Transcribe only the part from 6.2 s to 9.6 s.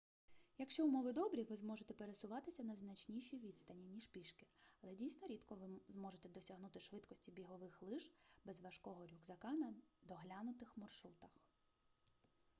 досягнути швидкості бігових лиж без важкого рюкзака